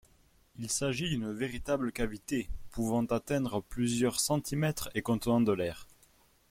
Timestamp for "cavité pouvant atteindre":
1.91-3.61